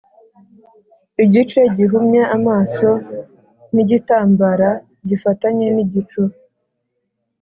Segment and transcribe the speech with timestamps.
[1.23, 2.89] igice-gihumye amaso
[3.73, 4.69] nigitambara
[5.07, 6.21] gifatanye nigicu: